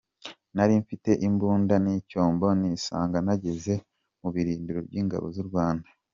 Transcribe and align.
Nari 0.55 0.73
mfite 0.83 1.11
imbunda 1.27 1.75
n’icyombo 1.83 2.47
nisanga 2.59 3.17
nageze 3.25 3.73
mu 4.21 4.29
birindiro 4.35 4.79
by’ingabo 4.87 5.27
z’u 5.35 5.45
Rwanda. 5.49 5.87